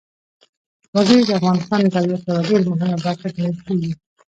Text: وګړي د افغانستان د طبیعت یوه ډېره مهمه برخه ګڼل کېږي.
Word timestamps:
وګړي 0.95 1.21
د 1.25 1.31
افغانستان 1.39 1.79
د 1.83 1.87
طبیعت 1.95 2.21
یوه 2.27 2.41
ډېره 2.47 2.65
مهمه 2.71 2.97
برخه 3.05 3.27
ګڼل 3.37 3.55
کېږي. 3.65 3.91